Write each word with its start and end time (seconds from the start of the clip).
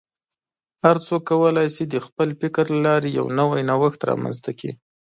هر 0.83 0.97
څوک 1.07 1.21
کولی 1.29 1.67
شي 1.75 1.83
د 1.87 1.95
خپل 2.05 2.29
فکر 2.41 2.65
له 2.73 2.79
لارې 2.87 3.09
یو 3.17 3.25
نوی 3.39 3.61
نوښت 3.69 4.01
رامنځته 4.09 4.51
کړي. 4.59 4.73